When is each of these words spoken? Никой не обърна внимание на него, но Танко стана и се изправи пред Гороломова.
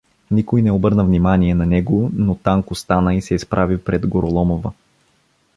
Никой 0.31 0.61
не 0.61 0.71
обърна 0.71 1.05
внимание 1.05 1.55
на 1.55 1.65
него, 1.65 2.09
но 2.13 2.35
Танко 2.35 2.75
стана 2.75 3.15
и 3.15 3.21
се 3.21 3.35
изправи 3.35 3.83
пред 3.83 4.07
Гороломова. 4.07 4.73